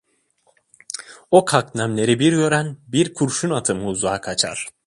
[1.31, 4.67] O kaknemleri bir gören bir kurşun atımı uzağa kaçar…